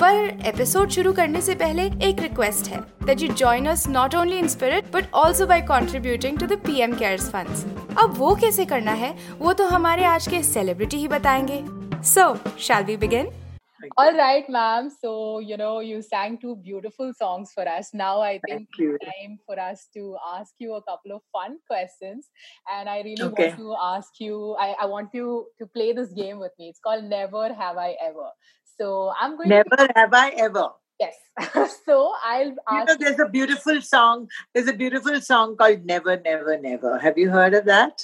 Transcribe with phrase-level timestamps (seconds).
[0.00, 4.38] पर एपिसोड शुरू करने से पहले एक रिक्वेस्ट है that you join us not only
[4.38, 7.64] in spirit but also by contributing to the PM cares funds
[8.02, 11.62] अब वो कैसे करना है वो तो हमारे आज के सेलिब्रिटी ही बताएँगे
[12.14, 12.34] so
[12.68, 13.30] shall we begin
[14.00, 14.88] All right, ma'am.
[14.94, 15.10] So,
[15.50, 17.86] you know, you sang two beautiful songs for us.
[18.00, 22.28] Now I think it's time for us to ask you a couple of fun questions.
[22.74, 23.46] And I really Okay.
[23.46, 26.68] want to ask you, I, I want you to play this game with me.
[26.74, 28.28] It's called Never Have I Ever.
[28.80, 30.68] So I'm going Never have I ever.
[30.98, 31.14] yes.
[31.84, 34.28] so I'll You know, there's a beautiful song.
[34.54, 36.98] There's a beautiful song called Never, Never, Never.
[36.98, 38.02] Have you heard of that?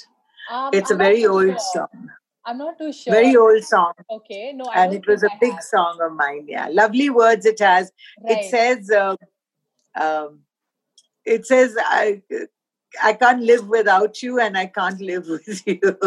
[0.51, 1.59] um, It's a I'm not very old sure.
[1.73, 2.09] song.
[2.45, 3.11] I'm not too sure.
[3.13, 3.93] Very old song.
[4.11, 4.53] Okay.
[4.53, 5.63] No, I And it was a big have.
[5.63, 6.45] song of mine.
[6.47, 6.67] Yeah.
[6.71, 7.91] Lovely words it has.
[8.23, 8.37] Right.
[8.37, 9.17] It says, um,
[9.99, 10.39] um,
[11.25, 12.21] it says, I,
[13.03, 15.81] I can't live without you and I can't live with you.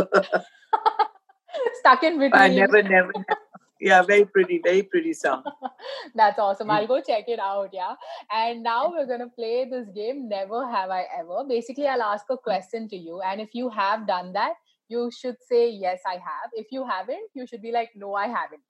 [1.81, 2.41] Stuck in between.
[2.41, 3.41] I never, never, never.
[3.81, 5.43] Yeah, very pretty, very pretty song.
[6.15, 6.71] That's awesome.
[6.71, 7.71] I'll go check it out.
[7.73, 7.95] Yeah.
[8.31, 11.45] And now we're going to play this game, Never Have I Ever.
[11.49, 13.23] Basically, I'll ask a question to you.
[13.23, 14.55] And if you have done that,
[14.89, 16.51] you should say, Yes, I have.
[16.53, 18.61] If you haven't, you should be like, No, I haven't.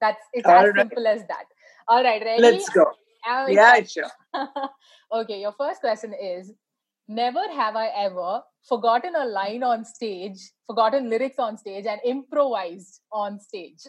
[0.00, 0.76] That's it's All as right.
[0.76, 1.44] simple as that.
[1.88, 2.42] All right, ready?
[2.42, 2.84] Let's go.
[3.48, 4.10] Yeah, sure.
[5.12, 6.52] okay, your first question is
[7.08, 13.00] Never have I ever forgotten a line on stage, forgotten lyrics on stage, and improvised
[13.12, 13.80] on stage.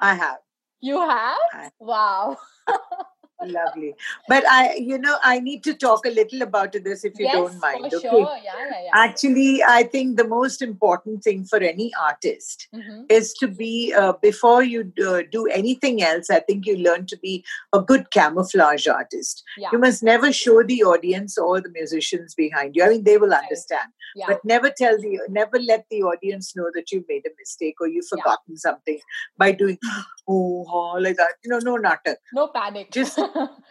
[0.00, 0.38] I have.
[0.80, 1.38] You have?
[1.52, 2.36] I- Wow.
[3.40, 3.94] Lovely.
[4.28, 7.34] But I, you know, I need to talk a little about this if you yes,
[7.34, 7.90] don't mind.
[7.90, 8.08] for okay.
[8.08, 8.20] sure.
[8.42, 8.90] Yeah, yeah, yeah.
[8.94, 13.04] Actually, I think the most important thing for any artist Mhm.
[13.08, 17.16] is to be, uh, before you do, do anything else, I think you learn to
[17.18, 19.44] be a good camouflage artist.
[19.56, 19.68] Yeah.
[19.72, 22.82] You must never show the audience or the musicians behind you.
[22.82, 24.26] I mean, they will understand, yeah.
[24.26, 27.86] but never tell the, never let the audience know that you've made a mistake or
[27.86, 28.16] you've Yeah.
[28.22, 28.98] forgotten something
[29.36, 29.78] by doing,
[30.28, 31.34] oh, like that.
[31.44, 32.16] You know, no natak.
[32.32, 32.90] no panic.
[32.90, 33.18] Just-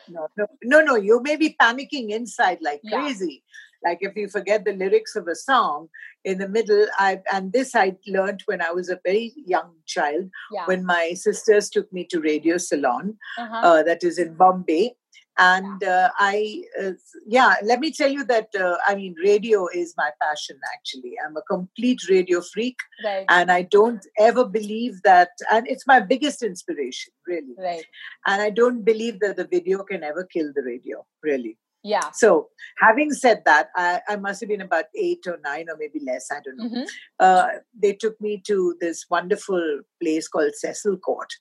[0.09, 0.95] No, no, no, no.
[0.95, 3.01] You may be panicking inside like Yeah.
[3.01, 3.43] crazy.
[3.83, 5.89] Like if you forget the lyrics of a song
[6.23, 10.29] in the middle, I and this I learned when I was a very young child.
[10.51, 10.65] yeah.
[10.65, 13.61] When my sisters took me to Radio Ceylon, uh-huh.
[13.63, 14.95] uh, that is in Bombay,
[15.37, 16.91] and uh, I, uh,
[17.25, 20.59] yeah, let me tell you that uh, I mean, radio is my passion.
[20.73, 23.25] Actually, I'm a complete radio freak, right.
[23.29, 25.29] and I don't ever believe that.
[25.51, 27.85] And it's my biggest inspiration, really right.
[28.25, 31.57] and I don't believe that the video can ever kill the radio, really.
[31.87, 32.11] Yeah.
[32.13, 32.49] So,
[32.79, 36.27] having said that, I, I must have been about eight or nine or maybe less,
[36.31, 36.69] I don't know.
[36.69, 36.87] Mhm.
[37.19, 37.47] Uh,
[37.83, 41.31] they took me to this wonderful place called Cecil Court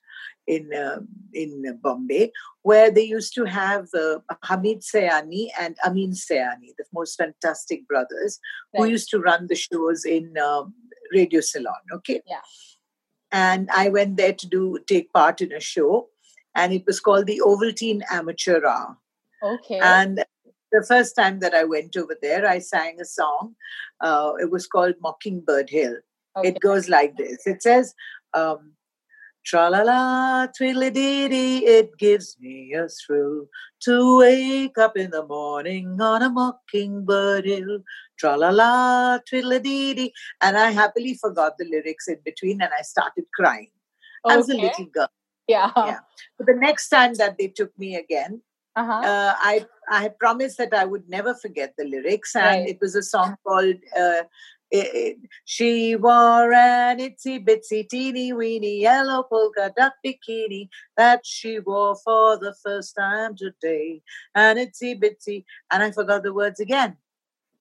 [0.47, 0.99] in uh,
[1.33, 2.31] in Bombay,
[2.61, 8.39] where they used to have uh, Hamid Sayani and Amin Sayani, the most fantastic brothers,
[8.73, 10.73] who used to run the shows in um,
[11.13, 11.83] Radio Ceylon.
[11.91, 12.21] Okay.
[12.25, 12.41] Yeah.
[13.31, 16.07] And I went there to do take part in a show,
[16.55, 18.97] and it was called the Ovaltine Amateur Hour.
[19.43, 19.79] Okay.
[19.79, 20.23] And
[20.71, 23.55] the first time that I went over there, I sang a song.
[24.01, 25.97] Uh, it was called Mockingbird Hill.
[26.35, 26.49] okay.
[26.49, 27.45] It goes like this.
[27.47, 27.93] It says,
[28.33, 28.73] um,
[29.47, 33.45] Tra la la, twiddly dee dee, it gives me a thrill
[33.79, 37.79] to wake up in the morning on a mockingbird hill.
[38.19, 40.13] Tra la la, twiddly dee dee.
[40.41, 43.71] And I happily forgot the lyrics in between and I started crying.
[44.25, 45.07] I was a little girl.
[45.47, 45.71] Yeah.
[45.77, 45.99] Yeah.
[46.37, 48.41] But the next time that they took me again,
[48.77, 49.01] Uh-huh.
[49.11, 52.69] uh, I I had promised that I would never forget the lyrics, and Right.
[52.69, 54.23] it was a song called uh,
[54.69, 61.59] it, it- "She Wore an Itsy Bitsy Teeny Weeny Yellow Polka Dot Bikini that she
[61.59, 64.01] wore for the first time today,
[64.35, 66.97] and itsy bitsy." And I forgot the words again.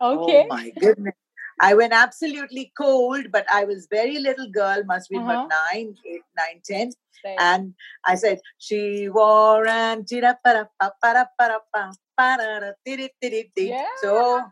[0.00, 0.44] okay.
[0.44, 1.14] Oh my goodness!
[1.60, 5.24] I went absolutely cold, but I was very little girl, must be Uh-huh.
[5.30, 6.92] about nine, eight, nine, ten.
[7.24, 7.36] Right.
[7.38, 7.74] And
[8.04, 13.68] I said, she wore and tira para pa para para pa para tiri tiri ti.
[13.68, 13.86] Yeah.
[14.02, 14.42] So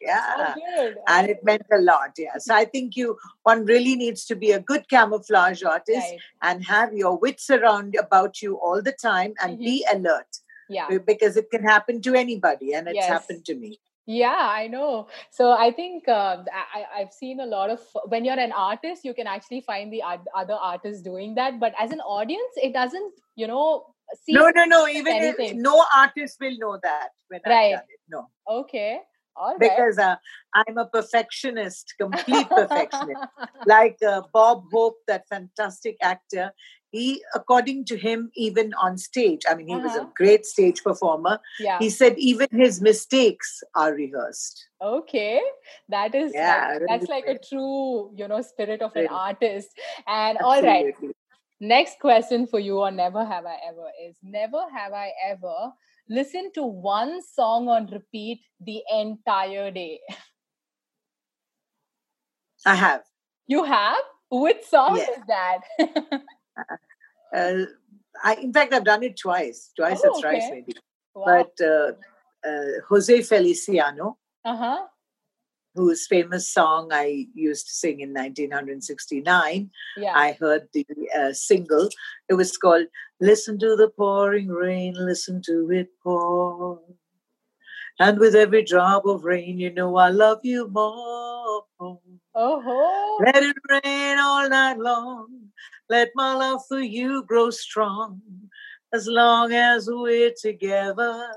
[0.00, 0.54] yeah.
[0.54, 0.96] good.
[1.06, 2.38] And it meant a lot, yeah.
[2.38, 6.18] So I think you one really needs to be a good camouflage artist Right.
[6.42, 9.96] and have your wits around about you all the time and be Mm-hmm.
[10.06, 10.88] alert Yeah.
[10.98, 13.08] because it can happen to anybody and it's Yes.
[13.08, 13.80] happened to me.
[14.08, 15.06] Yeah, I know.
[15.30, 16.38] So I think uh,
[16.74, 20.02] I, I've seen a lot of when you're an artist, you can actually find the
[20.02, 21.60] oth- other artists doing that.
[21.60, 23.84] But as an audience, it doesn't, you know,
[24.24, 24.32] see.
[24.32, 24.88] No, no, no.
[24.88, 27.74] Even if, no artist will know that when Right.
[27.74, 28.00] I've done it.
[28.08, 28.30] No.
[28.48, 29.00] Okay.
[29.36, 29.76] All right.
[29.76, 30.16] Because uh,
[30.54, 33.20] I'm a perfectionist, complete perfectionist.
[33.66, 36.50] like uh, Bob Hope, that fantastic actor,
[36.90, 40.10] he, according to him, even on stage, I mean, he was a Uh-huh.
[40.16, 41.38] great stage performer.
[41.60, 41.78] yeah.
[41.78, 44.68] He said even his mistakes are rehearsed.
[44.80, 45.40] Okay,
[45.88, 49.68] that is Yeah, like, that's like a true, you know, spirit of an artist.
[50.06, 50.94] And all right,
[51.60, 55.72] next question for you on Never Have I Ever is Never have I ever
[56.08, 60.00] listened to one song on repeat the entire day.
[62.64, 63.02] I have.
[63.46, 63.96] You have?
[64.30, 65.06] Which song Yeah.
[65.16, 65.60] is that?
[67.34, 67.64] Uh,
[68.24, 70.50] I, in fact, I've done it twice, twice Oh, or thrice okay.
[70.66, 70.72] maybe.
[71.14, 71.24] wow.
[71.58, 71.92] But uh,
[72.48, 74.86] uh, Jose Feliciano, uh-huh.
[75.74, 80.12] whose famous song I used to sing in 1969, Yeah.
[80.14, 80.86] I heard the
[81.18, 81.88] uh, single.
[82.28, 82.86] It was called
[83.20, 86.80] Listen to the Pouring Rain, Listen to It Pour.
[88.00, 91.64] And with every drop of rain, you know I love you more.
[91.80, 92.00] oh,
[93.26, 95.47] Let it rain all night long.
[95.88, 98.20] Let my love for you grow strong.
[98.92, 101.28] As long as we're together,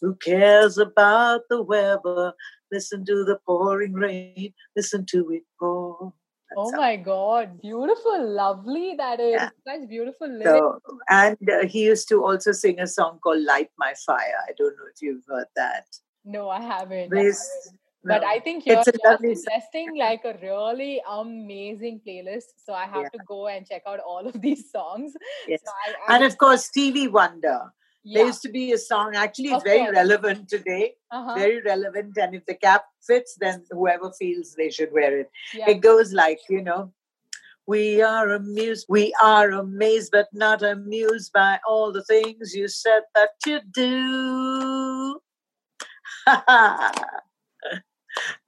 [0.00, 2.32] who cares about the weather?
[2.70, 6.12] Listen to the pouring rain, listen to it pour.
[6.56, 7.60] oh That's my God.
[7.60, 8.28] Beautiful.
[8.34, 9.32] Lovely that is.
[9.32, 9.50] Yeah.
[9.66, 10.46] Such beautiful lyrics.
[10.46, 10.80] So,
[11.10, 14.38] and uh, he used to also sing a song called Light My Fire.
[14.48, 15.86] I don't know if you've heard that.
[16.24, 17.12] No, I haven't.
[17.12, 17.78] I haven't.
[18.04, 18.28] But no.
[18.28, 22.50] I think you're It's a just lovely suggesting like a really amazing playlist.
[22.64, 23.08] So I have Yeah.
[23.10, 25.14] to go and check out all of these songs.
[25.46, 25.60] Yes.
[25.64, 25.70] So
[26.08, 27.72] I, And of course, Stevie Wonder.
[28.04, 30.96] There used to be a song, actually, it's Of very relevant today.
[31.12, 31.34] uh-huh.
[31.36, 32.18] Very relevant.
[32.18, 35.30] And if the cap fits, then whoever feels they should wear it.
[35.54, 35.70] yeah.
[35.70, 36.92] It goes like, you know,
[37.64, 43.02] we are amused, we are amazed, but not amused by all the things you said
[43.14, 45.20] that you do.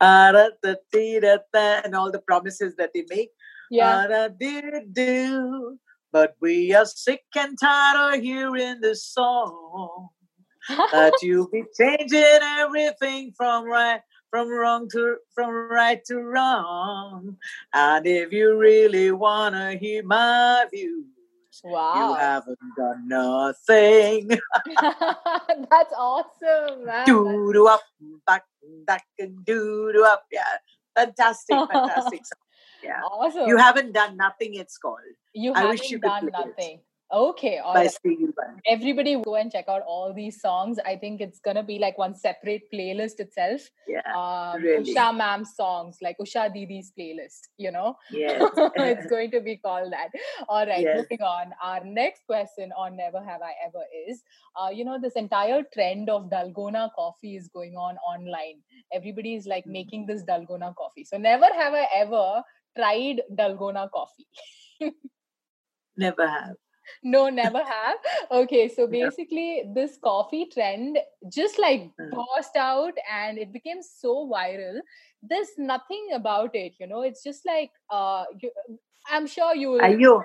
[0.01, 3.31] and all the promises that they make.
[3.71, 4.29] yeah.
[6.13, 10.11] But we are sick and tired of hearing this song
[10.69, 14.01] that you be changing everything from right
[14.31, 17.37] from wrong to from right to wrong.
[17.73, 21.07] And if you really wanna hear my views,
[21.63, 22.11] wow.
[22.11, 24.29] you haven't done nothing.
[25.71, 27.07] That's awesome, man.
[27.07, 27.83] Do do up,
[28.27, 28.43] back,
[28.87, 30.25] back, and do do up.
[30.33, 30.43] Yeah,
[30.95, 32.21] fantastic, fantastic.
[32.31, 32.39] song.
[32.83, 33.49] Yeah, Awesome.
[33.49, 34.55] you haven't done nothing.
[34.55, 34.99] It's called
[35.33, 36.85] You I haven't wish you could done play it.
[37.13, 37.97] Okay, all by right.
[38.67, 40.79] Everybody go and check out all these songs.
[40.85, 43.61] I think it's gonna be like one separate playlist itself.
[43.87, 44.93] Yeah, Um, really.
[44.95, 47.97] Usha Ma'am's songs, like Usha Didi's playlist, you know?
[48.11, 48.43] yes.
[48.77, 50.09] it's going to be called that.
[50.49, 50.97] All right, Yes.
[51.11, 51.53] moving on.
[51.63, 54.23] Our next question on Never Have I Ever is
[54.61, 58.63] uh, you know, this entire trend of Dalgona coffee is going on online.
[58.93, 61.05] Everybody is like making this Dalgona coffee.
[61.05, 62.43] So, never have I ever
[62.77, 64.27] tried Dalgona coffee.
[65.97, 66.57] Never have.
[67.03, 67.97] No, never have.
[68.31, 69.11] Okay, so Yeah.
[69.11, 70.99] basically, this coffee trend
[71.29, 72.11] just like Mm.
[72.11, 74.81] burst out and it became so viral.
[75.23, 77.03] There's nothing about it, you know.
[77.03, 78.51] It's just like uh, you,
[79.11, 80.25] I'm sure you will Are you?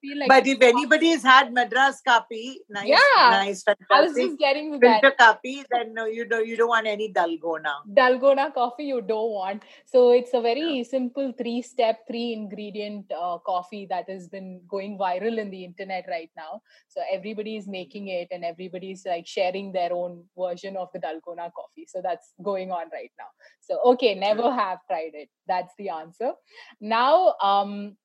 [0.00, 0.28] Feel like.
[0.28, 4.78] But if anybody has had Madras kapi, nice, Yeah, nice, I was just getting to
[4.78, 5.00] that.
[5.00, 7.74] filter kapi, then no, you don't, you don't want any dalgona.
[7.92, 9.62] Dalgona coffee you don't want.
[9.86, 14.98] So it's a very simple three step, three ingredient uh, coffee that has been going
[14.98, 16.62] viral in the internet right now.
[16.88, 21.50] So everybody is making it and everybody's like sharing their own version of the Dalgona
[21.52, 21.86] coffee.
[21.88, 23.26] So that's going on right now.
[23.60, 25.28] So, okay, never have tried it.
[25.46, 26.32] That's the answer.
[26.80, 27.96] Now, um,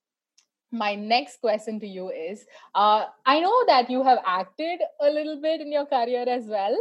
[0.75, 5.41] my next question to you is uh, I know that you have acted a little
[5.41, 6.77] bit in your career as well.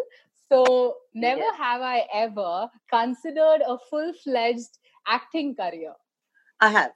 [0.49, 5.95] So, never have I ever considered a full fledged acting career.
[6.61, 6.93] I have,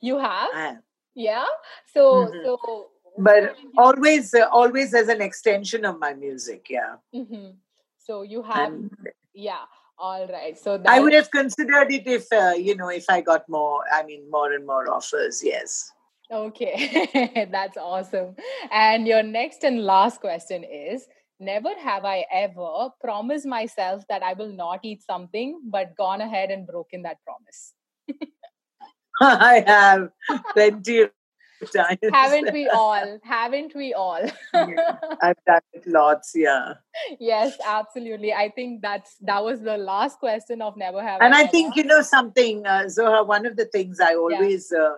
[0.00, 0.48] You have?
[0.54, 0.82] I have.
[1.14, 1.46] Yeah.
[1.92, 2.42] So, Mhm.
[2.44, 2.90] so.
[3.18, 6.70] But always, uh, always as an extension of my music.
[6.70, 7.56] Yeah, Mhm.
[7.98, 8.90] So, you have, and
[9.34, 9.64] yeah.
[9.98, 10.58] All right.
[10.58, 13.84] So I would have considered it if uh, you know if I got more.
[13.92, 15.42] I mean, more and more offers.
[15.44, 15.92] Yes.
[16.32, 18.34] Okay, that's awesome.
[18.70, 21.06] And your next and last question is
[21.42, 26.52] Never have I ever promised myself that I will not eat something, but gone ahead
[26.52, 27.72] and broken that promise.
[29.20, 30.10] I have
[30.52, 31.10] plenty of
[31.74, 31.98] times.
[32.12, 33.18] Haven't we all?
[33.24, 34.20] Haven't we all?
[34.54, 36.30] Yeah, I've done it lots.
[36.32, 36.74] Yeah.
[37.18, 38.32] yes, absolutely.
[38.32, 41.72] I think that's that was the last question of Never Have and I I think
[41.72, 41.80] Ever.
[41.80, 43.26] you know something, uh, Zoha.
[43.26, 44.94] One of the things I always uh,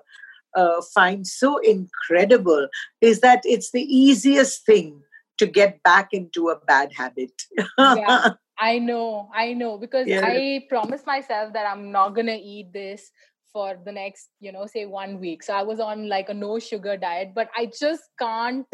[0.55, 2.69] uh, find so incredible
[3.01, 5.03] is that it's the easiest thing
[5.39, 7.33] to get back into a bad habit.
[7.79, 8.35] Yeah.
[8.59, 10.21] I know, I know, because Yeah.
[10.23, 13.11] I promised myself that I'm not gonna eat this
[13.53, 15.43] for the next, you know, say one week.
[15.43, 18.67] So I was on like a no sugar diet, but I just can't,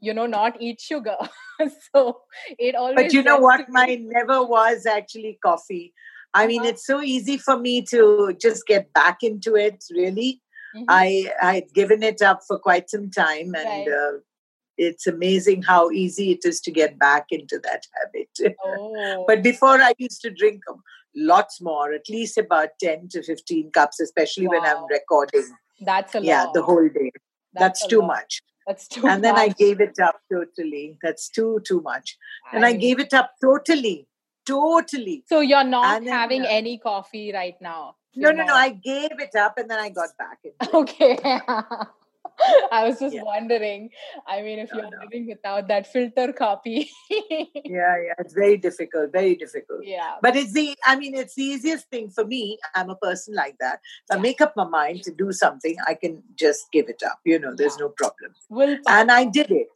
[0.00, 1.16] you know, not eat sugar.
[1.94, 2.20] so
[2.58, 2.96] it always.
[2.96, 3.68] but you know what?
[3.68, 5.92] Mine never was actually coffee.
[6.34, 6.70] I mean, Uh-huh.
[6.70, 9.84] it's so easy for me to just get back into it.
[9.90, 10.40] Really,
[10.78, 10.84] Mhm.
[10.88, 13.88] I I had given it up for quite some time, and Right.
[13.88, 14.18] uh,
[14.76, 18.56] it's amazing how easy it is to get back into that habit.
[18.64, 20.62] Oh, But before I used to drink
[21.16, 25.44] lots more, at least about 10 to 15 cups, especially when I'm recording.
[25.80, 26.24] that's a lot.
[26.26, 27.10] Yeah, the whole day.
[27.54, 28.06] That's, a too lot.
[28.08, 28.40] much.
[28.68, 29.12] That's too much.
[29.12, 30.96] And then I gave it up totally.
[31.02, 32.16] That's too, too much.
[32.52, 34.06] And I gave it up totally.
[34.46, 35.24] Totally.
[35.28, 37.96] So you're not and then, having uh, any coffee right now.
[38.22, 38.54] No, no, no.
[38.54, 40.38] I gave it up and then I got back.
[40.74, 41.18] Okay.
[42.70, 43.22] I was just Yeah.
[43.24, 43.90] wondering.
[44.26, 44.98] I mean, if No, you're no.
[45.02, 46.88] living without that filter kapi.
[47.10, 48.14] Yeah, yeah.
[48.18, 49.80] It's very difficult, very difficult.
[49.84, 50.14] yeah.
[50.22, 52.58] But it's the, I mean, it's the easiest thing for me.
[52.74, 53.80] I'm a person like that.
[54.08, 54.22] If I Yeah.
[54.22, 57.18] make up my mind to do something, I can just give it up.
[57.24, 57.86] You know, there's Yeah.
[57.86, 58.34] no problem.
[58.48, 58.94] Willpower.
[58.96, 59.68] and I did it.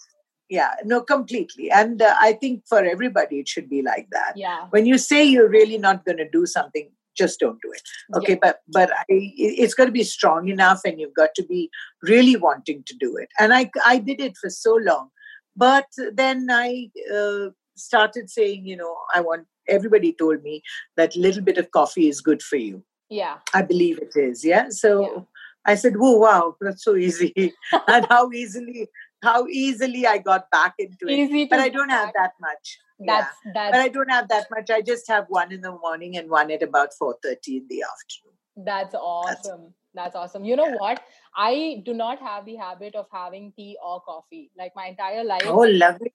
[0.48, 1.70] Yeah, no, completely.
[1.70, 4.34] And uh, I think for everybody, it should be like that.
[4.36, 4.66] Yeah.
[4.70, 7.82] When you say you're really not going to do something, just don't do it.
[8.16, 11.44] Okay, but but I, it- it's got to be strong enough, and you've got to
[11.44, 11.70] be
[12.02, 13.28] really wanting to do it.
[13.38, 15.08] And I I did it for so long,
[15.56, 19.46] but then I uh, started saying, you know, I want.
[19.68, 20.60] Everybody told me
[20.96, 22.82] that little bit of coffee is good for you.
[23.08, 23.36] Yeah.
[23.54, 24.44] I believe it is.
[24.44, 24.70] Yeah.
[24.70, 25.22] So Yeah.
[25.64, 27.32] I said, "Whoa, wow, that's so easy!"
[27.86, 28.88] and how easily,
[29.22, 31.12] how easily I got back into it.
[31.18, 32.78] Easy to But I don't have that much.
[32.98, 33.52] That's yeah.
[33.54, 34.70] that's But I don't have that much.
[34.70, 37.82] I just have one in the morning and one at about four thirty in the
[37.82, 38.36] afternoon.
[38.56, 39.74] that's awesome.
[39.94, 40.44] That's awesome.
[40.44, 41.00] You know what?
[41.36, 44.50] I do not have the habit of having tea or coffee.
[44.56, 46.12] Like my entire life, Oh, lovely!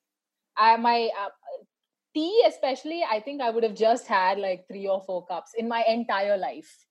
[0.57, 1.29] I my uh,
[2.13, 3.03] tea especially.
[3.09, 6.37] I think I would have just had like three or four cups in my entire
[6.37, 6.85] life.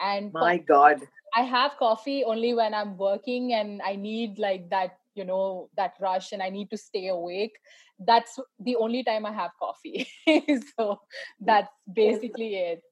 [0.00, 1.02] And My co- God,
[1.36, 5.94] I have coffee only when I'm working and I need like that, you know, that
[6.00, 7.52] rush and I need to stay awake.
[7.98, 10.08] That's the only time I have coffee.
[10.76, 11.00] so
[11.40, 12.82] that's basically it.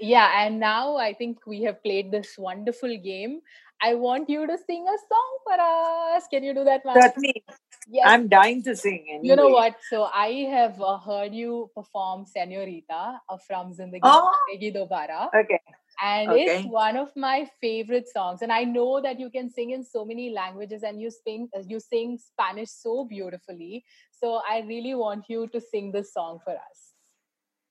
[0.00, 3.40] Yeah, and now I think we have played this wonderful game.
[3.82, 6.24] I want you to sing a song for us.
[6.30, 6.96] Can you do that, ma'am?
[7.00, 7.44] certainly,
[7.90, 8.04] Yes.
[8.06, 9.06] I'm dying to sing.
[9.08, 9.28] Anyway.
[9.28, 9.76] You know what?
[9.88, 14.30] So I have uh, heard you perform Senorita uh, from Zindagi Oh.
[14.60, 15.60] Dobara Okay,
[16.00, 16.44] and Okay.
[16.44, 20.04] it's one of my favorite songs and i know that you can sing in so
[20.04, 25.24] many languages and you sing uh, you sing spanish so beautifully so i really want
[25.28, 26.84] you to sing this song for us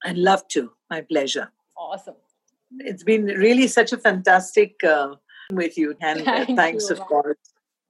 [0.04, 0.72] I'd love to.
[0.92, 1.52] My pleasure.
[1.76, 2.16] awesome
[2.80, 5.16] It's been really such a fantastic uh,
[5.52, 7.38] with you, and uh, Thank thanks, you, of course,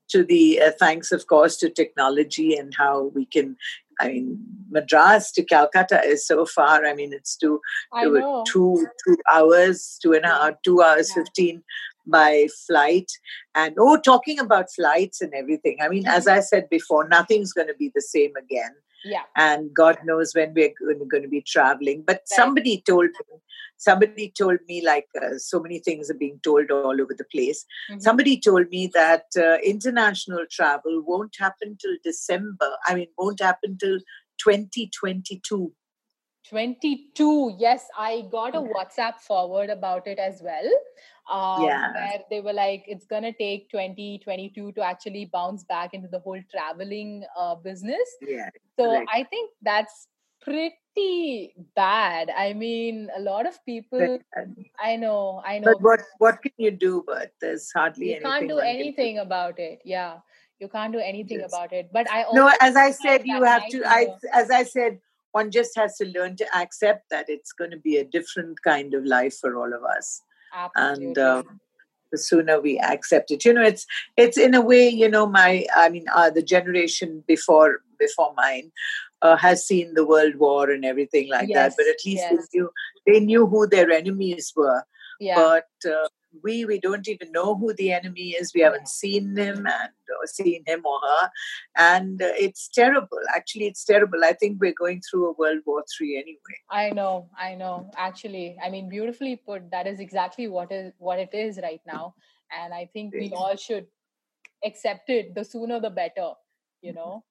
[0.09, 3.57] to the uh, thanks, of course, to technology and how we can.
[3.99, 4.37] I mean,
[4.69, 6.85] Madras to Calcutta is so far.
[6.85, 7.59] I mean, it's two,
[8.03, 11.23] two, two, two hours, two and a half, two hours Yeah.
[11.23, 11.63] fifteen
[12.05, 13.11] by flight.
[13.55, 15.77] And oh, talking about flights and everything.
[15.81, 16.15] I mean, Mm-hmm.
[16.17, 18.71] as I said before, nothing's going to be the same again
[19.03, 22.03] yeah and God knows when we're going to be traveling.
[22.05, 23.37] But somebody told me,
[23.77, 27.65] somebody told me like uh, so many things are being told all over the place.
[27.91, 28.01] Mhm.
[28.01, 32.71] Somebody told me that uh, international travel won't happen till December.
[32.87, 33.99] I mean, won't happen till
[34.39, 35.71] 2022.
[36.49, 40.69] 22 yes i got a whatsapp forward about it as well
[41.31, 41.93] um, Yeah.
[41.93, 46.41] where they were like it's gonna take 2022 to actually bounce back into the whole
[46.51, 48.49] traveling uh, business Yeah.
[48.79, 49.09] So Correct.
[49.11, 50.07] I think that's
[50.41, 52.29] pretty bad.
[52.29, 54.19] I mean, a lot of people.
[54.79, 55.73] I know, I know.
[55.73, 57.03] but what what can you do?
[57.07, 58.31] But there's hardly you anything.
[58.31, 59.81] can't do anything about it.
[59.83, 60.19] Yeah,
[60.59, 61.51] you can't do anything Yes.
[61.53, 61.89] about it.
[61.91, 63.83] But I also No, as I said, you have to.
[63.85, 64.99] I as I said,
[65.31, 68.93] one just has to learn to accept that it's going to be a different kind
[68.93, 70.21] of life for all of us.
[70.53, 71.05] absolutely.
[71.05, 71.43] and uh,
[72.11, 73.45] the sooner we accept it.
[73.45, 77.23] You know, it's it's in a way, you know, my I mean, uh, the generation
[77.27, 78.71] before before mine
[79.21, 81.73] uh, has seen the world war and everything like Yes, that.
[81.77, 82.31] But at least yes.
[82.31, 82.69] they knew
[83.05, 84.83] they knew who their enemies were.
[85.19, 85.35] Yeah.
[85.35, 86.07] But uh,
[86.43, 88.53] we we don't even know who the enemy is.
[88.53, 89.91] We haven't seen him and
[90.21, 91.29] or seen him or her,
[91.75, 93.19] and uh, it's terrible.
[93.35, 94.23] Actually, it's terrible.
[94.23, 96.57] I think we're going through a World War Three anyway.
[96.69, 97.89] I know, I know.
[97.97, 99.69] Actually, I mean, beautifully put.
[99.71, 102.15] That is exactly what is what it is right now,
[102.51, 103.87] and I think we all should
[104.63, 105.35] accept it.
[105.35, 106.31] The sooner, the better.
[106.81, 107.23] You know.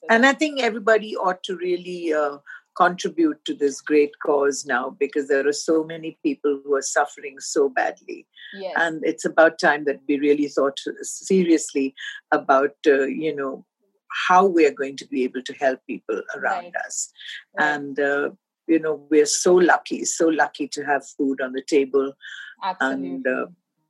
[0.00, 2.38] So And I think everybody ought to really uh,
[2.76, 7.36] contribute to this great cause now because there are so many people who are suffering
[7.38, 8.26] so badly.
[8.54, 11.94] yes, And it's about time that we really thought seriously
[12.32, 13.64] about, uh, you know,
[14.28, 16.72] how we are going to be able to help people around Right.
[16.86, 17.10] us.
[17.58, 18.30] right, And, uh,
[18.66, 22.12] you know, we're so lucky, so lucky to have food on the table.
[22.62, 23.08] absolutely.
[23.08, 23.46] And, uh,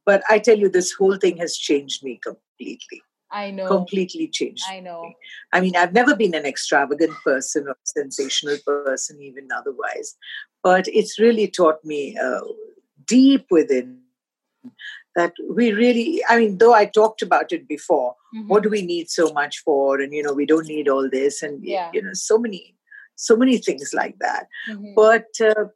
[0.07, 3.03] but I tell you, this whole thing has changed me completely,
[3.35, 3.67] I know.
[3.67, 5.13] completely changed I know.
[5.53, 10.17] I mean, I've never been an extravagant person or sensational person, even otherwise.
[10.63, 12.41] But it's really taught me uh,
[13.07, 13.99] deep within
[15.17, 18.49] that we really, I mean, though I talked about it before, Mhm.
[18.49, 20.01] what do we need so much for?
[20.01, 21.43] And, you know, we don't need all this.
[21.43, 21.91] And, Yeah.
[21.93, 22.75] you know, so many,
[23.15, 24.49] so many things like that.
[24.69, 24.95] Mhm.
[24.97, 25.67] But uh,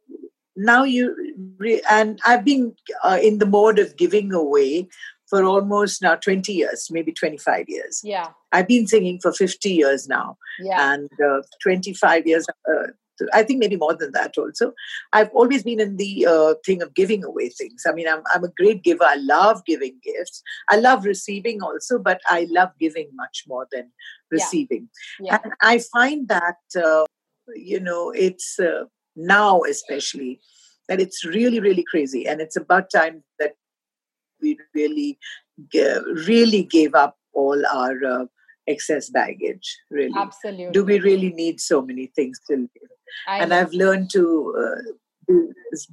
[0.55, 1.05] now you,
[1.57, 4.87] re- and I've been uh, in the mode of giving away
[5.29, 8.01] for almost now 20 years, maybe 25 years.
[8.03, 8.29] Yeah.
[8.51, 10.93] I've been singing for 50 years now, Yeah.
[10.93, 12.87] and uh, 25 years, uh,
[13.33, 14.71] I think maybe more than that also.
[15.11, 17.83] I've always been in the uh, thing of giving away things.
[17.87, 19.03] I mean, I'm, I'm a great giver.
[19.03, 20.41] I love giving gifts.
[20.69, 23.91] I love receiving also, but I love giving much more than
[24.31, 24.37] Yeah.
[24.37, 24.89] receiving.
[25.19, 25.39] Yeah.
[25.43, 27.03] And I find that, uh,
[27.55, 30.39] you know, it's uh, now especially
[30.87, 32.25] that it's really, really crazy.
[32.25, 33.53] And it's about time that
[34.41, 35.17] we really,
[36.27, 38.25] really gave up all our uh,
[38.67, 40.13] excess baggage, really.
[40.17, 40.71] Absolutely.
[40.71, 42.69] Do we really need so many things to live?
[43.27, 43.59] I and know.
[43.59, 45.35] I've learned to uh,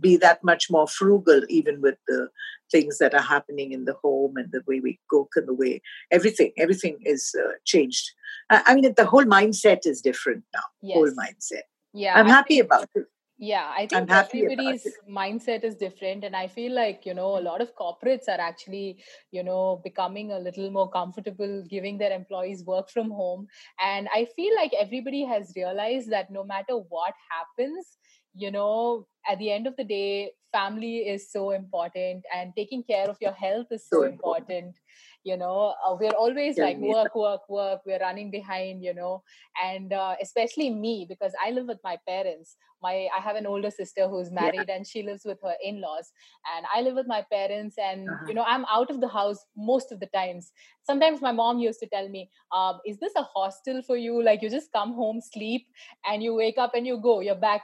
[0.01, 2.29] be- that much more frugal, even with the
[2.71, 5.81] things that are happening in the home and the way we cook and the way
[6.11, 8.11] everything, everything is uh, changed.
[8.51, 10.95] I, I mean, the whole mindset is different now.
[10.95, 11.63] Whole mindset.
[11.93, 12.15] Yeah.
[12.19, 13.07] I'm I happy think- about it.
[13.39, 17.13] Yeah i think I'm happy about everybody's mindset is different and i feel like you
[17.15, 18.99] know a lot of corporates are actually
[19.31, 23.47] you know becoming a little more comfortable giving their employees work from home.
[23.79, 27.99] And i feel like everybody has realized that no matter what happens
[28.37, 33.09] you know at the end of the day family is so important and taking care
[33.11, 34.49] of your health is so So important.
[34.49, 34.77] important.
[35.25, 39.23] you know uh, we're always Tell like work work work we're running behind you know
[39.63, 43.71] and uh, especially me because i live with my parents my i have an older
[43.71, 44.43] sister who's Yeah.
[44.43, 46.13] married and she lives with her in-laws
[46.57, 48.27] and i live with my parents and Uh-huh.
[48.27, 50.53] you know i'm out of the house most of the times
[50.85, 54.43] sometimes my mom used to tell me um, is this a hostel for you like
[54.43, 55.67] you just come home sleep
[56.07, 57.63] and you wake up and you go you're back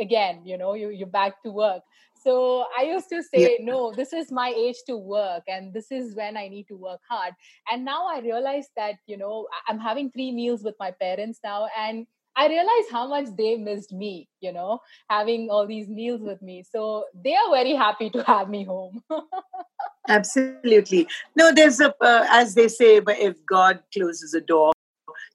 [0.00, 1.82] again you know you, you're back to work.
[2.22, 6.14] So i used to say no this is my age to work and this is
[6.14, 7.34] when i need to work hard.
[7.70, 11.68] And now i realize that you know i'm having three meals with my parents now
[11.76, 16.40] and i realize how much they missed me you know having all these meals with
[16.40, 16.64] me.
[16.70, 19.02] So they are very happy to have me home.
[20.08, 21.08] Absolutely.
[21.36, 24.72] No, there's a, uh, as they say, but if God closes a door,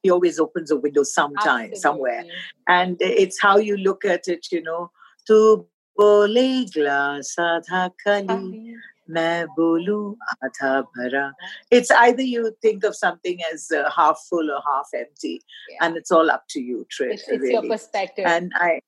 [0.05, 2.23] he always opens a window sometime, somewhere.
[2.79, 4.91] And it's how you look at it you know.
[5.29, 5.37] To
[5.99, 8.75] bole glass aadha khali
[9.15, 9.99] main bolu
[10.43, 11.23] aadha bhara.
[11.77, 15.77] It's either you think of something as uh, half full or half empty Yeah.
[15.87, 18.25] and it's all up to you Trish, it's, it's your perspective.
[18.35, 18.79] And i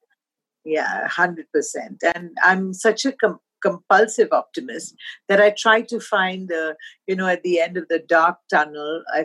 [0.65, 4.95] yeah 100% and i'm such a com- compulsive optimist
[5.29, 6.73] that i try to find uh,
[7.07, 9.23] you know at the end of the dark tunnel i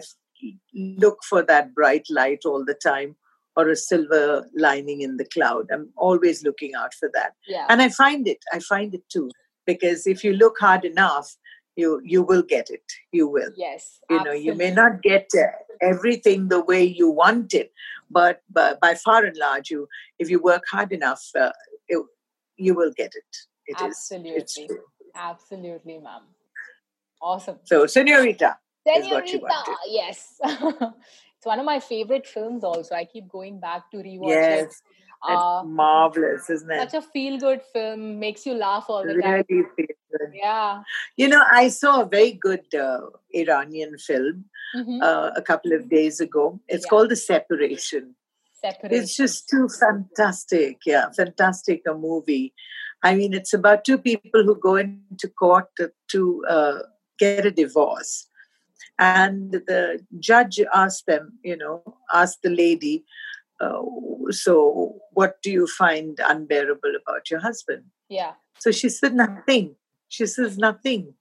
[0.74, 3.16] look for that bright light all the time
[3.56, 5.66] or a silver lining in the cloud.
[5.72, 7.32] I'm always looking out for that.
[7.46, 7.66] Yeah.
[7.68, 9.30] And i find it i find it too
[9.66, 11.36] because if you look hard enough
[11.76, 12.84] you you will get it.
[13.12, 13.50] You will.
[13.56, 15.46] Yes you know you may not get uh,
[15.80, 17.72] everything the way you want it
[18.10, 21.50] but, but by far and large you if you work hard enough uh,
[21.88, 22.04] it,
[22.56, 23.36] you will get it.
[23.66, 23.96] It is.
[23.96, 24.66] Absolutely.
[24.66, 24.84] true.
[25.14, 26.22] Absolutely ma'am.
[27.20, 27.58] Awesome.
[27.64, 29.40] So senorita what you
[29.88, 30.40] yes.
[30.44, 32.94] it's one of my favorite films also.
[32.94, 34.28] I keep going back to rewatch it.
[34.28, 34.82] yes
[35.28, 36.78] that's Uh, marvelous isn't it?
[36.90, 39.44] such a feel good film, makes you laugh all the time.
[39.48, 40.32] really good.
[40.34, 40.82] Yeah.
[41.16, 43.02] you know i saw a very good uh,
[43.42, 44.44] iranian film
[44.80, 44.96] Mhm.
[45.08, 46.90] uh, a couple of days ago it's Yeah.
[46.94, 48.10] called the separation
[48.64, 48.96] Separation.
[49.02, 50.76] It's just too fantastic.
[50.86, 52.54] Yeah, fantastic a movie.
[53.02, 56.20] I mean, it's about two people who go into court to, to
[56.56, 56.78] uh,
[57.18, 58.28] get a divorce.
[58.98, 63.04] And the judge asked them, you know, asked the lady,
[63.60, 63.80] uh,
[64.30, 67.84] so what do you find unbearable about your husband?
[68.08, 68.32] Yeah.
[68.58, 69.76] So she said, nothing.
[70.08, 71.14] She says, nothing.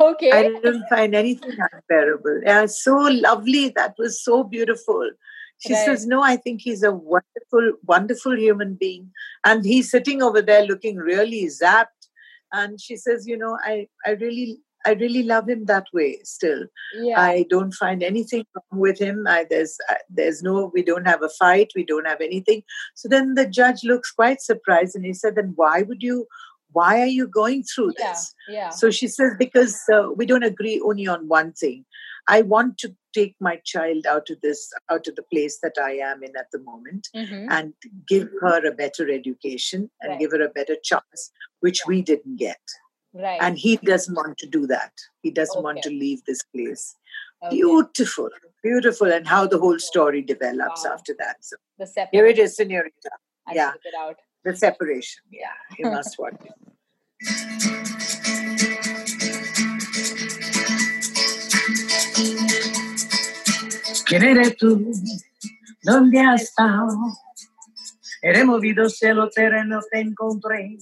[0.00, 0.30] Okay.
[0.30, 2.40] I didn't find anything unbearable.
[2.44, 3.70] Yeah, so lovely.
[3.70, 5.10] That was so beautiful.
[5.58, 5.84] She Right.
[5.86, 9.10] says, No, I think he's a wonderful, wonderful human being.
[9.44, 12.08] And he's sitting over there looking really zapped.
[12.52, 16.64] And she says, You know, I, I really I really love him that way still.
[16.94, 17.20] yeah.
[17.20, 19.24] I don't find anything wrong with him.
[19.26, 21.72] I, there's uh, there's no we don't have a fight.
[21.74, 22.62] We don't have anything.
[22.94, 26.26] So then the judge looks quite surprised and he said, "Then why would you?
[26.72, 28.12] Why are you going through yeah.
[28.12, 28.70] this?" Yeah.
[28.70, 31.84] So she says, "Because uh, we don't agree only on one thing.
[32.28, 35.92] I want to take my child out of this out of the place that I
[36.08, 37.46] am in at the moment." Mhm.
[37.50, 37.72] And
[38.08, 40.20] give her a better education and Right.
[40.20, 42.60] give her a better chance, which we didn't get.
[43.18, 43.40] Right.
[43.40, 44.92] And he doesn't want to do that.
[45.22, 46.94] He doesn't want to leave this place
[47.44, 47.56] Okay.
[47.56, 48.30] beautiful
[48.62, 50.92] beautiful and how the whole story develops Wow.
[50.94, 52.14] after that so The separate.
[52.16, 53.10] here it is senorita
[53.46, 53.72] I yeah.
[53.90, 54.16] it out.
[54.42, 57.56] the separation yeah you must watch it
[64.06, 64.92] ¿Quién eres tú?
[65.82, 66.88] ¿Dónde has estado?
[68.22, 70.78] Eres movido cielo terreno te encontré y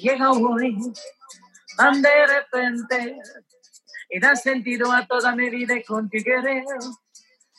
[0.00, 0.76] llega hoy
[1.76, 3.16] tan de repente
[4.10, 6.64] y da sentido a toda mi vida y contigo querer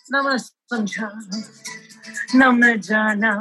[0.10, 1.10] no me समझा
[2.36, 3.34] न मैं जाना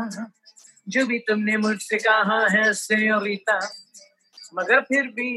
[0.88, 3.58] जो भी तुमने मुझसे कहा है सेयोरिता
[4.54, 5.30] मगर फिर भी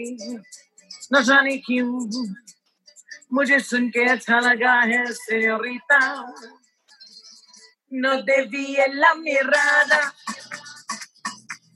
[1.13, 1.89] न जाने क्यों
[3.33, 5.99] मुझे सुन के अच्छा लगा है señorita
[7.91, 10.13] no desvíes la mirada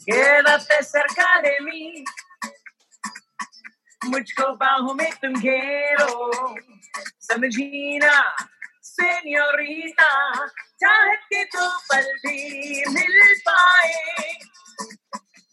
[0.10, 2.04] quédate cerca de mí.
[4.02, 6.14] मुझको बाहों में तुम घेरो
[7.22, 8.14] समझीना
[8.90, 10.12] señorita
[10.82, 13.18] चाहत के तो पल भी मिल
[13.48, 14.34] पाए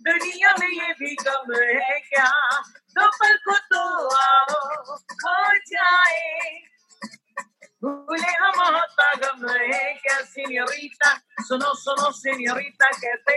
[0.07, 2.31] दुनिया में ये भी कम है क्या
[2.99, 3.83] दो पल को तो
[4.19, 5.37] आओ खो
[5.73, 6.23] जाए
[10.37, 13.35] señorita, sonó, sonó, señorita, que te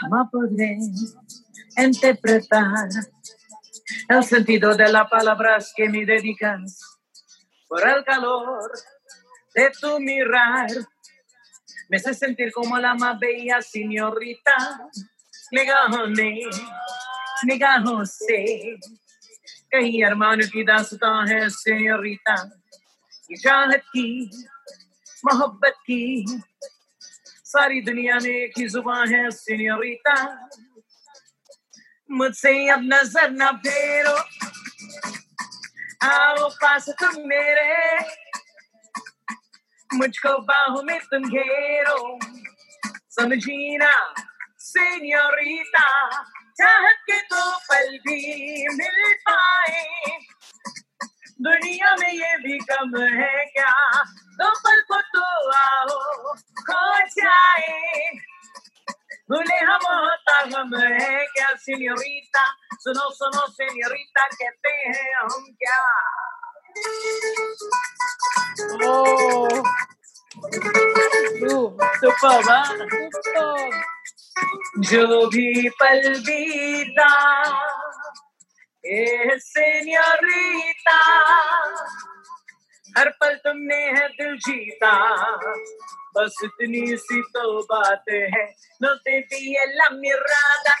[0.00, 0.78] Jamás podré
[1.76, 2.88] interpretar
[4.08, 6.80] el sentido de las palabras que me dedicas
[7.68, 8.70] por el calor
[9.54, 10.70] de tu mirar.
[11.88, 14.88] Me hace sentir como la más bella señorita.
[15.50, 16.40] Negajone,
[17.44, 18.78] negajose.
[19.68, 20.98] Que hermano, quita su
[21.62, 22.50] señorita.
[23.36, 24.30] चाहत की,
[25.24, 26.26] मोहब्बत की।
[27.44, 30.48] सारी दुनिया में एक ही ज़ुबान है सेयोरिता
[32.10, 34.16] मुझसे अब नज़र न फेरो।
[36.06, 37.98] आओ पास तुम मेरे।
[39.94, 42.18] मुझको बाहों में तुम घेरो।
[43.10, 44.14] समझी समझीना
[44.60, 45.86] señorita
[46.60, 50.18] चाहत के तो पल भी मिल पाए।
[51.40, 54.02] दुनिया में ये भी कम है क्या?
[54.10, 55.88] दो पल को तो आओ
[56.36, 58.10] खो जाए
[59.30, 61.48] भूले हम होता हम है क्या?
[61.48, 62.44] señorita
[62.80, 65.80] सुनो सुनो señorita कहते हैं हम क्या.
[68.84, 69.64] Ooh,
[72.00, 72.42] सुपर
[74.78, 77.08] जो भी पल बीता
[78.86, 80.98] ए सेन्योरिता।
[82.98, 84.92] हर पल तुमने है दिल जीता।
[86.16, 90.74] बस इतनी सी तो बात है vi en la mirada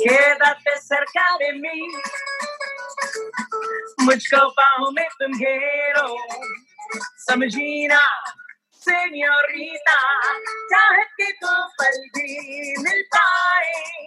[0.00, 1.78] quédate cerca de mí
[4.00, 6.08] मुझको बाहों में तुम घेरो।
[7.18, 8.00] समझीना
[8.82, 9.98] señorita
[10.72, 14.06] चाहत तो पल भी मिल पाए।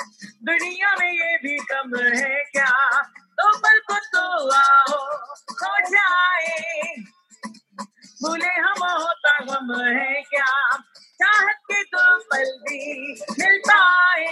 [0.00, 3.02] दुनिया में ये भी कम है क्या?
[3.08, 5.16] तो पल को तो आओ
[5.50, 6.94] खो जाए।
[8.22, 10.76] भूले हम होता हम है क्या?
[11.22, 14.26] चाहत के तो पल भी मिल पाए।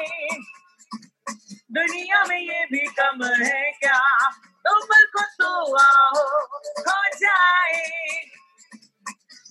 [1.72, 4.30] दुनिया में ये भी कम है क्या?
[4.40, 6.26] तो पल को तो आओ
[6.78, 7.84] खो जाए।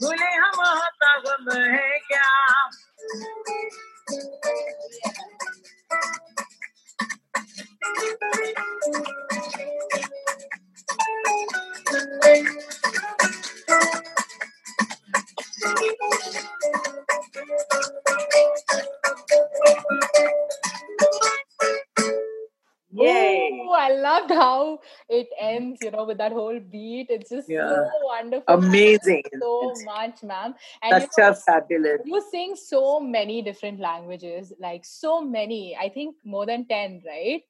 [0.01, 2.29] भूले हम होता गम है क्या?
[22.91, 23.61] Yay!
[23.75, 27.07] I loved how it ends, you know, with that whole beat.
[27.09, 27.69] It's just Yeah.
[27.69, 28.53] so wonderful.
[28.53, 29.23] Amazing.
[29.39, 30.55] So It's much, ma'am.
[30.81, 32.01] And That's you know, just fabulous.
[32.05, 35.77] you sing so many different languages, like so many.
[35.77, 37.41] I think more than 10, right?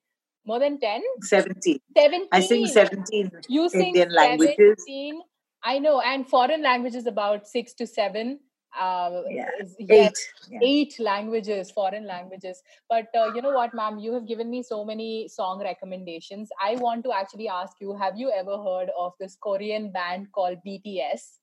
[0.45, 1.01] More than 10?
[1.21, 1.79] 17.
[1.95, 2.27] 17.
[2.31, 4.83] I sing 17 You sing Indian languages.
[4.85, 5.21] 17.
[5.63, 5.99] I know.
[5.99, 8.39] And foreign languages about six to seven.
[8.79, 9.49] Uh, Yeah.
[9.59, 10.17] yes, Eight.
[10.51, 10.59] Yeah.
[10.63, 12.61] eight languages, foreign languages.
[12.89, 13.99] But uh, you know what, ma'am?
[13.99, 16.49] You have given me so many song recommendations.
[16.61, 20.57] I want to actually ask you have you ever heard of this Korean band called
[20.65, 21.39] BTS?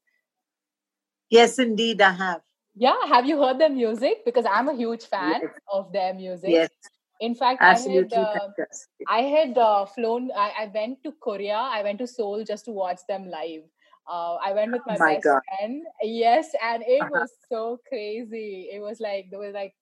[1.30, 2.42] Yes, indeed, I have.
[2.76, 4.24] Yeah, have you heard their music?
[4.24, 5.50] Because I'm a huge fan Yes.
[5.72, 6.50] of their music.
[6.50, 6.70] Yes,
[7.20, 8.48] In fact, absolutely I had, uh.
[9.08, 10.30] I had uh, flown.
[10.36, 11.56] I, I went to Korea.
[11.56, 13.62] I went to Seoul just to watch them live.
[14.10, 15.40] Uh, I went with my, My best God.
[15.58, 15.82] friend.
[16.02, 17.10] Yes, and it Uh-huh.
[17.10, 18.68] was so crazy.
[18.72, 19.74] It was like there was like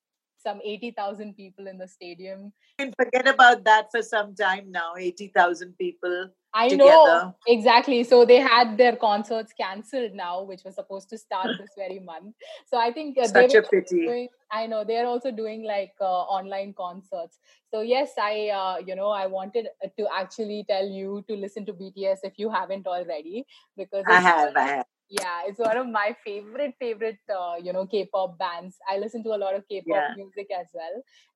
[0.42, 2.52] some eighty thousand people in the stadium.
[2.78, 4.94] And forget about that for some time now.
[4.98, 6.30] 80,000 people.
[6.54, 8.04] I know exactly.
[8.04, 12.34] So they had their concerts cancelled now, which was supposed to start this very month.
[12.66, 14.04] So I think uh, they Such a pity.
[14.06, 17.38] doing i know they're also doing like uh, online concerts
[17.70, 21.64] so yes i uh, you know i wanted uh, to actually tell you to listen
[21.64, 23.44] to bts if you haven't already
[23.76, 24.86] because I have, I have.
[25.12, 29.34] Yeah it's one of my favorite favorite uh, you know k-pop bands i listen to
[29.36, 30.14] a lot of k-pop Yeah.
[30.16, 30.94] music as well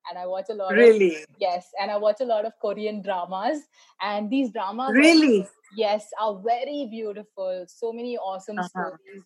[0.09, 1.25] and i watch a lot of Really?
[1.45, 3.61] yes and i watch a lot of korean dramas
[4.01, 5.47] and these dramas are- Really?
[5.83, 8.69] yes are very beautiful so many awesome Uh-huh.
[8.69, 9.23] stories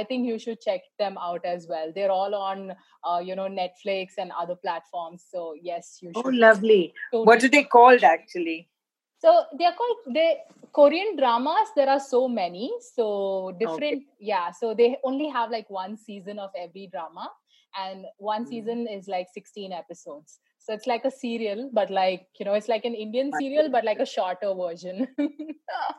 [0.00, 2.64] i think you should check them out as well they're all on
[3.04, 6.82] uh, you know netflix and other platforms so yes you Oh, should lovely.
[7.12, 8.58] totally- What are they called actually?
[9.22, 10.28] So they're called the
[10.72, 15.96] korean dramas there are so many so different yeah so they only have like one
[15.96, 17.28] season of every drama
[17.84, 18.48] and one Mm.
[18.48, 22.68] season is like 16 episodes so it's like a serial but like you know it's
[22.68, 25.06] like an indian serial but like a shorter version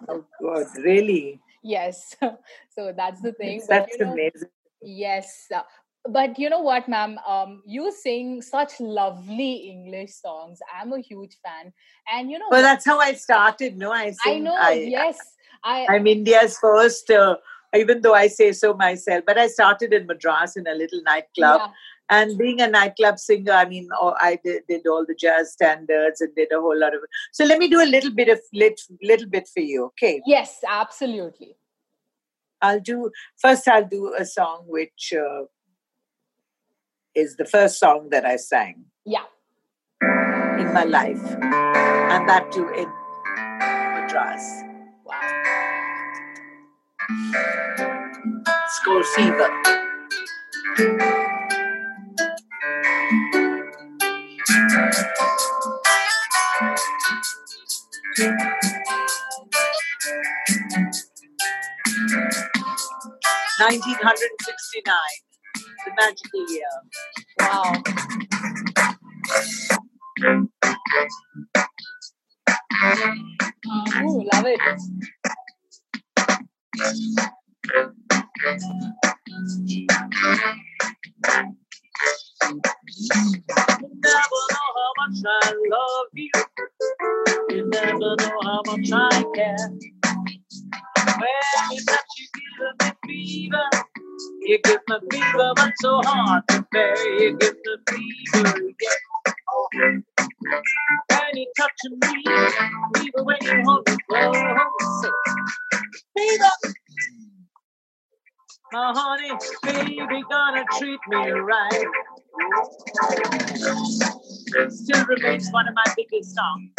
[0.09, 1.39] Oh, God, really?
[1.63, 2.15] yes
[2.75, 4.49] so that's the thing but, That's you know, amazing.
[4.81, 5.61] yes uh,
[6.09, 11.37] but you know what ma'am um you sing such lovely english songs i'm a huge
[11.43, 11.71] fan
[12.11, 13.77] and you know Well, that's how I started.
[13.77, 15.17] No, I sing, i know I, yes
[15.63, 17.35] i I'm India's first, uh,
[17.75, 21.61] even though I say so myself, but I started in Madras in a little nightclub.
[21.61, 21.67] yeah,
[22.09, 26.19] And being a nightclub singer, I mean, oh, I did, did all the jazz standards
[26.19, 27.01] and did a whole lot of.
[27.31, 30.21] So let me do a little bit of lit, little bit for you, okay?
[30.25, 31.55] yes absolutely
[32.61, 33.67] I'll do first.
[33.67, 35.43] I'll do a song which uh,
[37.15, 39.25] is the first song that I sang yeah
[40.01, 42.87] in my life, and that too in
[43.93, 44.63] Madras.
[45.05, 45.51] wow
[48.83, 49.49] called Fever.
[63.59, 65.30] Nineteen hundred and sixty-nine, the
[66.49, 66.63] year.
[67.39, 67.73] wow
[74.03, 74.59] Ooh, love it
[95.81, 96.65] so hard to.
[97.19, 99.97] You give me fever, yeah.
[101.09, 102.23] When you touch me,
[102.95, 105.11] fever when you hold me close.
[106.15, 106.45] Fever.
[108.73, 109.31] My honey,
[109.63, 111.85] baby, gonna treat me right.
[114.69, 116.71] Still remains one of my biggest songs.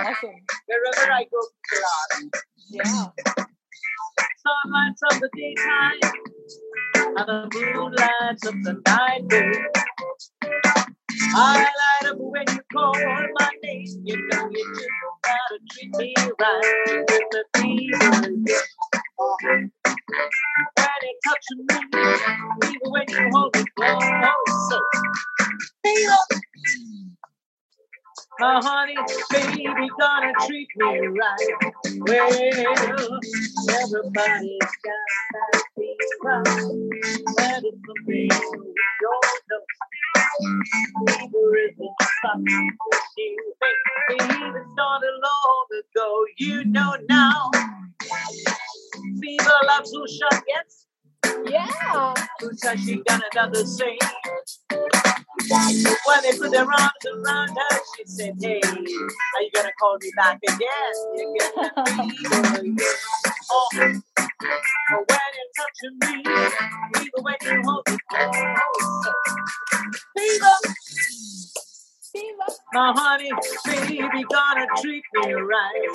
[0.00, 0.30] awesome
[14.04, 14.88] You know you just
[15.22, 17.06] gotta treat me right.
[17.64, 17.90] You.
[20.76, 21.76] When you touch me,
[22.68, 24.80] even when you hold me close.
[28.40, 28.96] My honey,
[29.30, 29.64] baby,
[29.98, 31.48] gonna treat me right.
[32.00, 32.32] Well,
[33.70, 36.42] everybody's got that fever.
[37.36, 39.62] That is the thing we don't know.
[41.06, 42.70] Fever isn't something
[52.78, 53.98] She gonna do the same.
[56.06, 60.12] When they put their arms around her, she said, Hey, are you gonna call me
[60.16, 60.58] back again?
[61.16, 62.76] You get the fever.
[63.50, 63.68] Oh.
[63.74, 66.24] When you're touching me,
[67.00, 68.36] even when you hold close,
[70.16, 70.56] fever.
[72.12, 72.54] Fever.
[72.72, 73.30] My honey,
[73.66, 75.88] baby, gonna treat me right.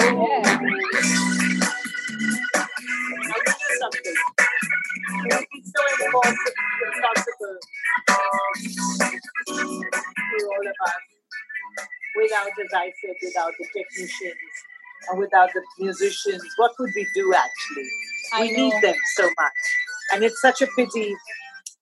[0.00, 1.37] Oh, yeah.
[12.60, 14.34] As I said, without the technicians
[15.10, 16.42] and without the musicians.
[16.56, 17.88] What would we do actually?
[18.32, 18.68] I we know.
[18.68, 19.52] need them so much.
[20.14, 21.14] And it's such a pity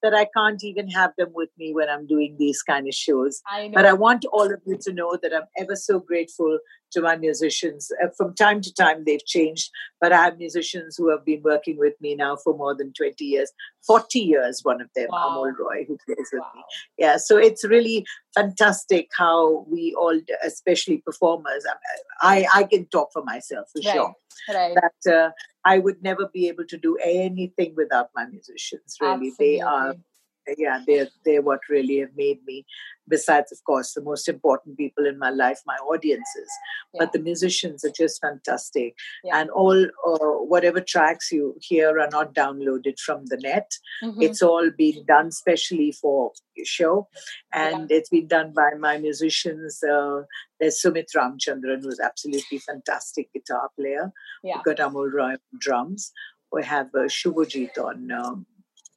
[0.03, 3.41] that I can't even have them with me when I'm doing these kind of shows.
[3.47, 3.75] I know.
[3.75, 6.59] But I want all of you to know that I'm ever so grateful
[6.92, 7.90] to my musicians.
[8.03, 9.70] Uh, From time to time, they've changed,
[10.01, 13.25] but I have musicians who have been working with me now for more than 20
[13.25, 13.53] years,
[13.87, 15.29] 40 years, one of them, Wow.
[15.44, 16.51] Amol Roy, who plays with wow.
[16.55, 16.62] me.
[16.99, 21.64] Yeah, so it's really fantastic how we all, especially performers,
[22.20, 23.94] I, I can talk for myself for Right.
[23.94, 24.14] sure,
[24.49, 24.75] Right.
[24.75, 25.31] that uh,
[25.64, 29.33] I would never be able to do anything without my musicians, really.
[29.38, 30.03] They are Absolutely.
[30.59, 32.65] Yeah they're they're what really have made me
[33.09, 36.51] besides of course the most important people in my life my audiences
[36.95, 37.01] Yeah.
[37.01, 39.41] but the musicians are just fantastic Yeah.
[39.41, 43.71] and all uh, whatever tracks you hear are not downloaded from the net
[44.03, 44.23] Mhm.
[44.29, 47.09] it's all been done specially for your show
[47.53, 50.23] and it's been done by my musicians uh,
[50.61, 54.57] there's sumit ramchandran who's absolutely fantastic guitar player Yeah.
[54.57, 56.13] we've got amol roy on drums
[56.53, 58.47] we have uh, shubhajit on um,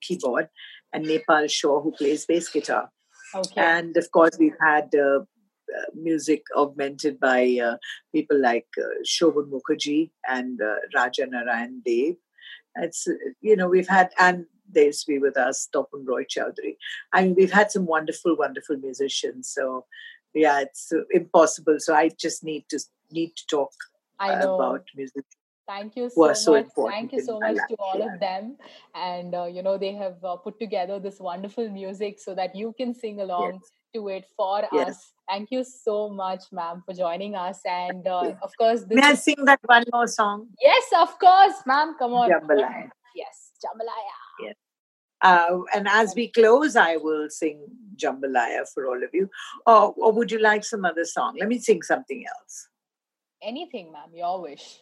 [0.01, 0.47] keyboard
[0.93, 2.89] and Nepal Shaw, who plays bass guitar.
[3.35, 3.61] Okay.
[3.61, 7.77] And of course, we've had uh, uh, music augmented by uh,
[8.13, 12.15] people like uh, Shobhan Mukherjee and uh, Raja Narayan Dev.
[12.75, 13.07] It's,
[13.41, 16.77] you know, we've had, and there's be with us, Topun Roy Chowdhury.
[17.13, 19.49] I mean, we've had some wonderful, wonderful musicians.
[19.49, 19.85] So,
[20.33, 21.77] yeah, it's impossible.
[21.79, 22.79] So I just need to
[23.11, 23.71] need to talk
[24.19, 24.55] I know.
[24.55, 25.25] about music.
[25.69, 26.65] Thank you so so much.
[26.75, 28.57] Thank you so much to all of them.
[28.95, 32.73] And, uh, you know, they have uh, put together this wonderful music so that you
[32.75, 33.61] can sing along
[33.93, 34.89] to it for Yes.
[34.89, 35.13] us.
[35.29, 37.59] Thank you so much, ma'am, for joining us.
[37.65, 40.47] And, uh, of course, this May I sing that one more song?
[40.59, 41.95] yes, of course, ma'am.
[41.99, 42.29] Come on.
[42.31, 42.89] Jambalaya.
[43.15, 44.55] Yes, Jambalaya.
[45.21, 47.59] Uh, and as we close, I will sing
[47.97, 49.29] Jambalaya for all of you.
[49.67, 51.35] Or, or would you like some other song?
[51.37, 52.69] Let me sing something else.
[53.41, 54.81] Anything, ma'am, your wish.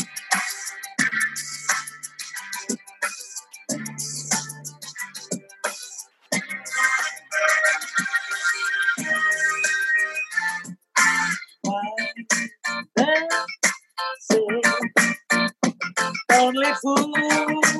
[16.53, 17.77] Only fools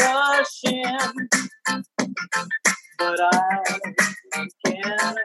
[0.00, 1.28] rush in,
[2.98, 3.62] but I
[4.66, 5.18] can't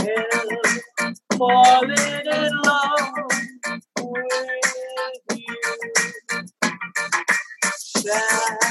[0.00, 0.76] help
[1.38, 3.14] falling in love
[4.00, 5.60] with you.
[7.96, 8.63] Shall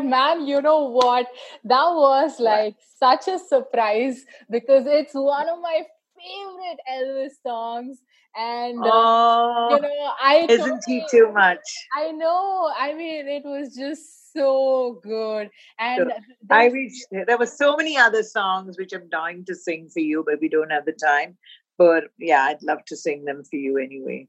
[0.00, 1.26] god, man, you know what?
[1.64, 5.82] That was like such a surprise because it's one of my
[6.18, 7.98] favorite Elvis songs.
[8.36, 11.58] And uh, Oh, you know, I isn't he too much?
[11.96, 12.70] I know.
[12.78, 15.50] I mean, it was just so good.
[15.78, 16.12] And Sure.
[16.50, 20.24] I wish there were so many other songs which I'm dying to sing for you,
[20.24, 21.36] but we don't have the time.
[21.78, 24.28] But yeah, I'd love to sing them for you anyway.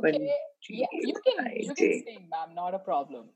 [0.00, 0.34] when okay,
[0.68, 2.54] yeah, you can you can sing, ma'am.
[2.54, 3.26] Not a problem.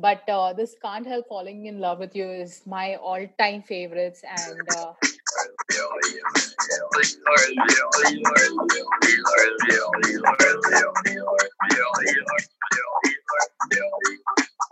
[0.00, 4.68] But uh, this can't help falling in love with you is my all-time favorites, and
[4.76, 4.94] uh,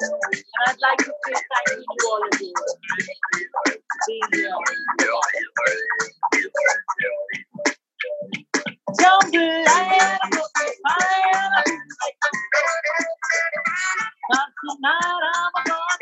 [0.00, 2.54] And I'd like to say thank you to all of you.
[4.06, 4.54] Being here.
[8.96, 10.18] Fire.
[14.30, 15.97] Not tonight, I'm gonna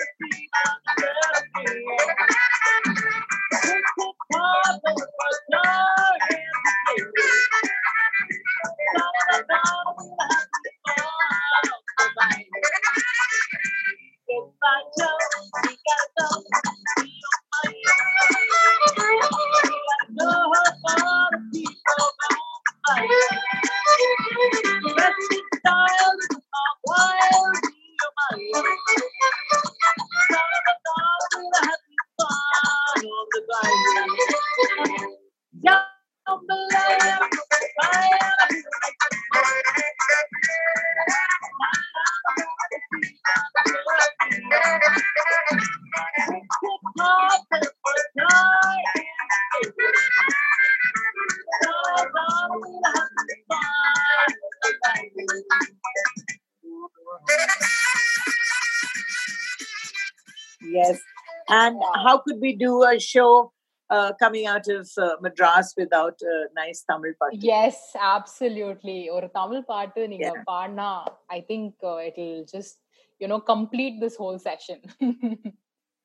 [62.36, 63.52] should we do a show
[63.88, 67.34] uh, coming out of uh, Madras without a nice Tamil part?
[67.34, 69.08] Yes, absolutely.
[69.08, 72.78] Or Tamil part, I think uh, it'll just,
[73.18, 74.80] you know, complete this whole session.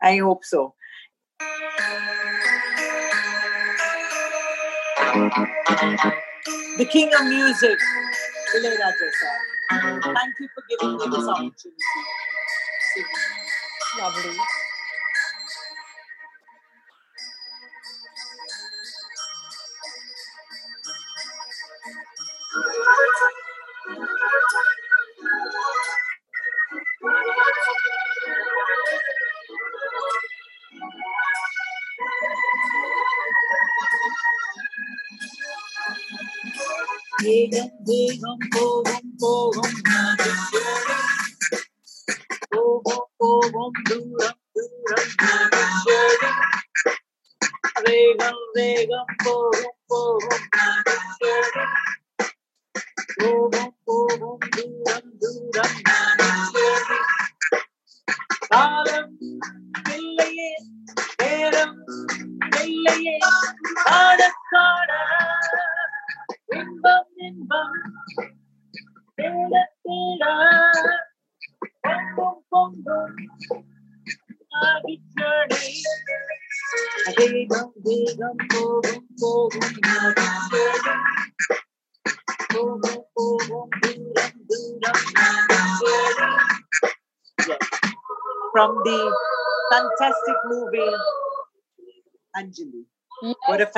[0.02, 0.74] I hope so.
[6.78, 7.78] The king of music,
[8.56, 9.12] Ilayaraja.
[9.70, 11.72] Thank you for giving me this opportunity.
[14.00, 14.38] Lovely.
[37.80, 38.84] de gompo,
[39.20, 39.81] gompo.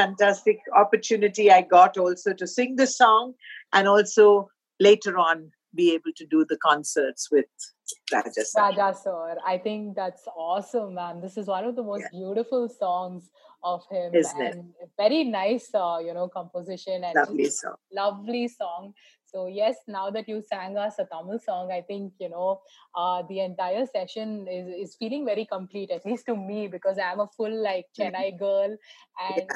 [0.03, 3.33] Fantastic opportunity I got also to sing the song
[3.73, 4.49] and also
[4.79, 7.45] later on be able to do the concerts with
[8.11, 8.61] Raja sir.
[8.61, 11.21] Raja sir, I think that's awesome, man.
[11.21, 13.29] This is one of the most beautiful songs
[13.63, 14.89] of him, Isn't it?
[14.97, 17.75] very nice, uh, you know, composition and Lovely song.
[17.91, 18.93] lovely song.
[19.33, 22.49] So yes, now that you sang us a Tamil song, I think you know
[22.95, 27.19] uh, the entire session is is feeling very complete, at least to me, because I'm
[27.19, 28.75] a full like Chennai girl,
[29.29, 29.49] and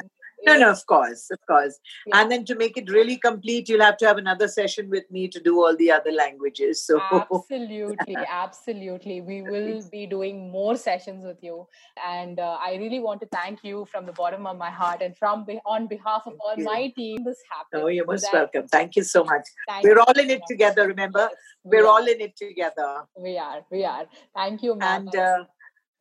[0.45, 1.79] No, no, of course, of course.
[2.05, 2.21] Yeah.
[2.21, 5.27] And then to make it really complete, you'll have to have another session with me
[5.29, 6.83] to do all the other languages.
[6.85, 11.65] So absolutely absolutely we will be doing more sessions with you
[12.05, 15.17] and uh, i really want to thank you from the bottom of my heart and
[15.17, 16.63] from be- on behalf of all you.
[16.65, 18.67] my team this happened Oh, you're so most that- welcome.
[18.67, 19.45] Thank you so much.
[19.67, 20.47] thank We're all in it much.
[20.47, 21.27] together, remember?
[21.31, 21.89] Yes, we We're are.
[21.93, 22.89] all in it together.
[23.27, 25.45] we are we are thank you ma'am And uh,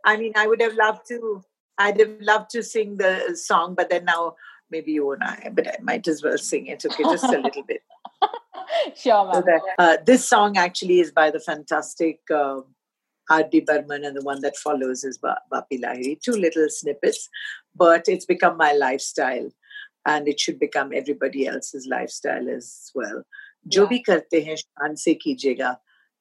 [0.04, 1.42] I mean, I would have loved to,
[1.78, 4.36] I'd have loved to sing the song, but then now
[4.70, 7.62] maybe you and I, but I might as well sing it, okay, just a little
[7.62, 7.82] bit.
[8.96, 12.64] sure, so that, uh, this song actually is by the fantastic um,
[13.28, 13.64] R.D.
[13.68, 16.20] And the one that follows is ba- Bappi Lahiri.
[16.20, 17.28] Two little snippets,
[17.74, 19.50] but it's become my lifestyle,
[20.06, 23.24] and it should become everybody else's lifestyle as well.
[23.66, 25.18] जो भी करते हैं शान से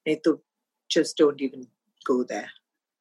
[0.06, 0.42] नहीं तो
[0.88, 1.66] just don't even
[2.06, 2.50] go there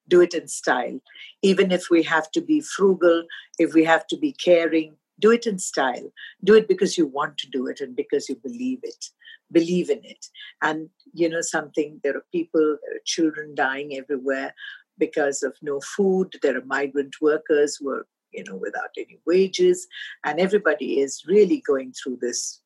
[0.07, 0.99] do it in style.
[1.41, 3.25] Even if we have to be frugal,
[3.57, 6.11] if we have to be caring, do it in style.
[6.43, 9.09] Do it because you want to do it and because you believe it
[9.51, 10.27] believe in it.
[10.61, 14.53] And you know something, there are people, there are children dying everywhere
[14.97, 16.33] because of no food.
[16.41, 19.87] There are migrant workers who are, you know, without any wages,
[20.25, 22.61] and everybody is really going through this.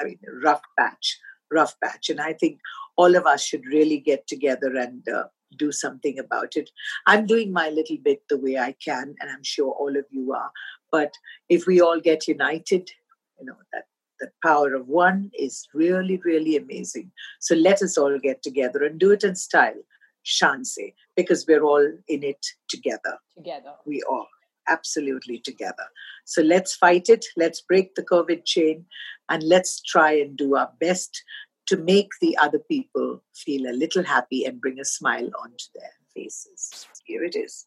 [0.00, 1.18] I mean, rough patch,
[1.50, 2.10] rough patch.
[2.10, 2.60] And I think
[2.96, 5.24] all of us should really get together and uh,
[5.56, 6.70] do something about it.
[7.06, 10.32] I'm doing my little bit the way I can, and I'm sure all of you
[10.32, 10.50] are.
[10.90, 11.12] But
[11.48, 12.90] if we all get united,
[13.38, 13.84] you know that
[14.20, 17.12] the power of one is really, really amazing.
[17.40, 19.80] So let us all get together and do it in style,
[20.24, 23.18] Shanse, because we're all in it together.
[23.36, 24.28] together We all
[24.68, 25.86] absolutely together.
[26.24, 27.24] So let's fight it.
[27.36, 28.84] Let's break the COVID chain
[29.28, 31.22] and let's try and do our best
[31.68, 35.92] to make the other people feel a little happy and bring a smile onto their
[36.14, 36.86] faces.
[37.04, 37.66] Here it is.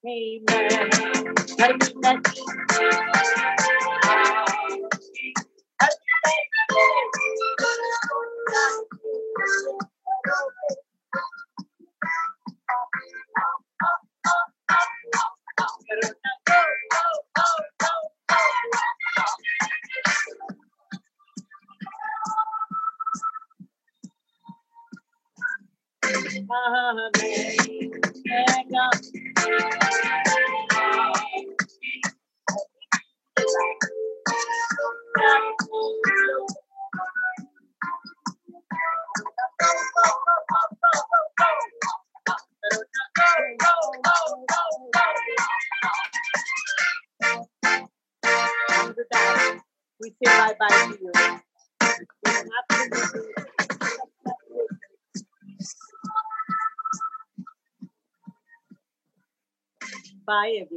[0.03, 0.89] Hey man,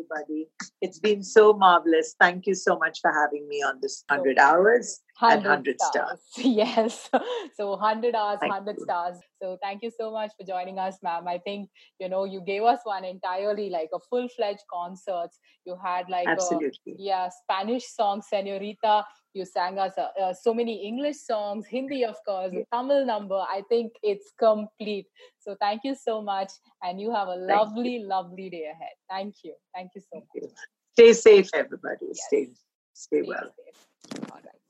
[0.05, 0.49] everybody.
[0.81, 2.15] It's been so marvelous.
[2.21, 6.21] Thank you so much for having me on this 100 hours and 100 stars.
[6.39, 7.09] Yes.
[7.57, 8.85] So 100 hours, Thank 100 you.
[8.85, 9.17] stars.
[9.41, 11.29] So thank you so much for joining us, ma'am.
[11.29, 15.31] I think, you know, you gave us one entirely like a full fledged concert.
[15.65, 16.97] You had like, a, Absolutely.
[16.99, 19.05] yeah, Spanish song, Senorita.
[19.35, 22.63] You sang us uh, uh, so many English songs, Hindi, of course, Yeah.
[22.73, 23.35] Tamil number.
[23.37, 25.07] I think it's complete.
[25.41, 26.53] So thank you so much.
[26.83, 27.47] And you have a you.
[27.47, 28.95] lovely, lovely day ahead.
[29.11, 29.55] Thank you.
[29.75, 30.43] Thank you so Thank much.
[30.43, 30.51] you.
[30.93, 32.07] Stay safe, everybody.
[32.07, 32.21] Yes.
[32.29, 32.45] Stay,
[32.93, 33.51] stay Stay well.
[33.57, 33.94] safe.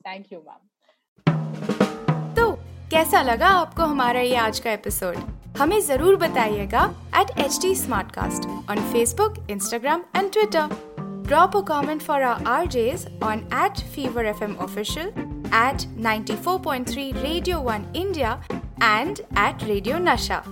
[0.05, 1.33] Thank you ma'am
[2.35, 2.51] तो
[2.91, 5.15] कैसा लगा आपको हमारा ये आज का episode
[5.57, 6.83] हमें ज़रूर बताइएगा
[7.19, 10.75] at H D smart cast on Facebook Instagram and Twitter
[11.27, 15.07] drop a comment for our R Js on at Fever F M official
[15.55, 18.41] at ninety four point three Radio One India
[18.83, 20.43] and at radio Nasha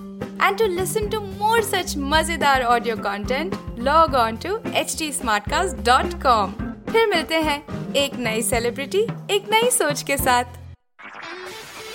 [0.44, 5.50] and to listen to more such मज़ेदार audio content log on to H D smart
[5.50, 7.59] cast dot com फिर मिलते हैं
[7.97, 10.57] एक नई celebrity एक नई सोच के साथ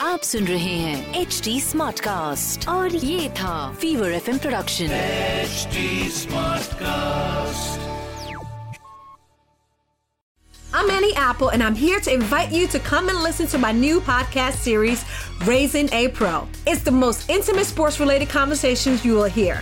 [0.01, 4.89] आप सुन रहे हैं एच डी स्मार्ट कास्ट और ये था fever F production
[5.43, 5.83] HD
[6.15, 7.79] Smartcast.
[10.73, 13.71] I'm Annie Apple, and I'm here to invite you to come and listen to my
[13.71, 15.05] new podcast series,
[15.45, 16.47] Raising a Pro.
[16.65, 19.61] It's the most intimate sports related conversations you will hear.